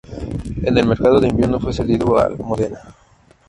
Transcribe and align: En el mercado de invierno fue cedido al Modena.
En 0.63 0.75
el 0.75 0.87
mercado 0.87 1.19
de 1.19 1.27
invierno 1.27 1.59
fue 1.59 1.73
cedido 1.73 2.17
al 2.17 2.35
Modena. 2.39 2.79